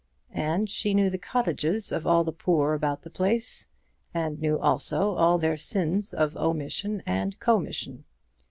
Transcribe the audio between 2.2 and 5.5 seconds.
the poor about the place, and knew also all